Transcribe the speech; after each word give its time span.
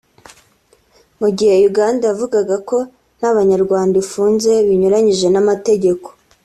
Mu 1.19 1.29
gihe 1.37 1.53
Uganda 1.69 2.03
yavugaga 2.09 2.55
ko 2.69 2.77
nta 3.17 3.29
banyarwanda 3.37 3.95
ifunze 4.03 4.51
binyuranyije 4.67 5.27
n’amategeko 5.31 6.07